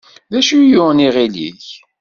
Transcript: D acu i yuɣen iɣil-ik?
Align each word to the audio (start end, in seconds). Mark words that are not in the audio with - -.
D 0.31 0.33
acu 0.39 0.55
i 0.59 0.65
yuɣen 0.71 1.03
iɣil-ik? 1.07 1.65